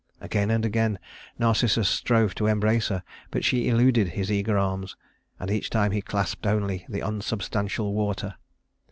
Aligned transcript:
Again 0.19 0.49
and 0.49 0.65
again 0.65 0.97
Narcissus 1.37 1.87
strove 1.87 2.33
to 2.33 2.47
embrace 2.47 2.87
her, 2.87 3.03
but 3.29 3.45
she 3.45 3.67
eluded 3.69 4.07
his 4.07 4.31
eager 4.31 4.57
arms, 4.57 4.95
and 5.39 5.51
each 5.51 5.69
time 5.69 5.91
he 5.91 6.01
clasped 6.01 6.47
only 6.47 6.87
the 6.89 7.01
unsubstantial 7.03 7.93
water. 7.93 8.33